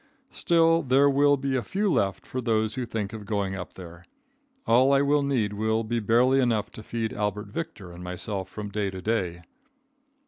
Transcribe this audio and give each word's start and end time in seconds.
Still 0.31 0.81
there 0.81 1.07
will 1.07 1.37
be 1.37 1.55
a 1.55 1.61
few 1.61 1.87
left 1.87 2.25
for 2.25 2.41
those 2.41 2.73
who 2.73 2.87
think 2.87 3.13
of 3.13 3.23
going 3.27 3.53
up 3.53 3.73
there. 3.75 4.03
All 4.65 4.91
I 4.91 5.03
will 5.03 5.21
need 5.21 5.53
will 5.53 5.83
be 5.83 5.99
barely 5.99 6.39
enough 6.39 6.71
to 6.71 6.81
feed 6.81 7.13
Albert 7.13 7.49
Victor 7.49 7.91
and 7.91 8.03
myself 8.03 8.49
from 8.49 8.69
day 8.69 8.89
to 8.89 8.99
day. 9.03 9.41